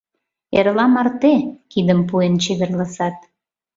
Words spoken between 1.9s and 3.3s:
пуэн чеверласат.